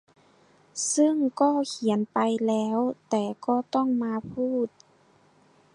[0.93, 2.17] ซึ่งก็เขียนไป
[2.47, 2.77] แล้ว
[3.09, 4.67] แต่ก็ต้องมาพูด